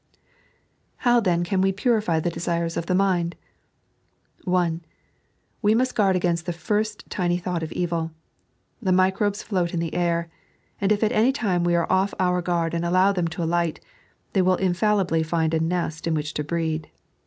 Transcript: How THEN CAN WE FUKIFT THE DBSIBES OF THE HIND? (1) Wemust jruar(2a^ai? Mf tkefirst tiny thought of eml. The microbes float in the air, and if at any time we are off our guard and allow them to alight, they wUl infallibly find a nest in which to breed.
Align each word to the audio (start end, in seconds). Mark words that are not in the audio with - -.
How 1.05 1.19
THEN 1.19 1.43
CAN 1.43 1.61
WE 1.61 1.71
FUKIFT 1.73 2.23
THE 2.23 2.31
DBSIBES 2.31 2.75
OF 2.75 2.87
THE 2.87 2.95
HIND? 2.95 3.35
(1) 4.45 4.81
Wemust 5.63 5.93
jruar(2a^ai? 5.93 6.21
Mf 6.21 6.43
tkefirst 6.45 7.03
tiny 7.09 7.37
thought 7.37 7.61
of 7.61 7.69
eml. 7.69 8.09
The 8.81 8.91
microbes 8.91 9.43
float 9.43 9.75
in 9.75 9.79
the 9.79 9.93
air, 9.93 10.31
and 10.81 10.91
if 10.91 11.03
at 11.03 11.11
any 11.11 11.31
time 11.31 11.63
we 11.63 11.75
are 11.75 11.85
off 11.91 12.15
our 12.19 12.41
guard 12.41 12.73
and 12.73 12.83
allow 12.83 13.11
them 13.11 13.27
to 13.27 13.43
alight, 13.43 13.79
they 14.33 14.41
wUl 14.41 14.55
infallibly 14.55 15.21
find 15.21 15.53
a 15.53 15.59
nest 15.59 16.07
in 16.07 16.15
which 16.15 16.33
to 16.33 16.43
breed. 16.43 16.89